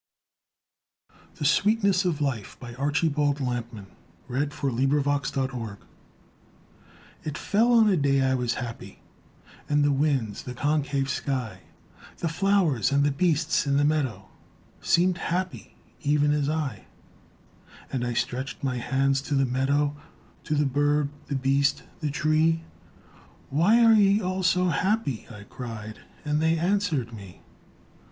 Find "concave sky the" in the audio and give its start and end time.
10.55-12.27